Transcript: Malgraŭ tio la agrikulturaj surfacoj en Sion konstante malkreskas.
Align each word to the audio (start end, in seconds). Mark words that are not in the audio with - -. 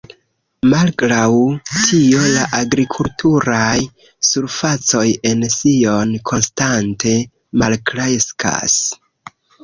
Malgraŭ 0.69 1.25
tio 1.71 2.21
la 2.35 2.45
agrikulturaj 2.59 3.75
surfacoj 4.29 5.03
en 5.31 5.43
Sion 5.57 6.15
konstante 6.31 7.13
malkreskas. 7.65 8.79